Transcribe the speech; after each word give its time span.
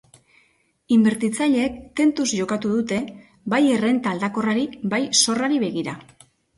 Inbertitzaileek 0.95 1.75
tentuz 2.01 2.27
jokatu 2.39 2.73
dute, 2.79 2.99
bai 3.57 3.63
errenta 3.79 4.17
aldakorrari 4.17 4.69
bai 4.97 5.05
zorrari 5.25 5.67
begira. 5.71 6.01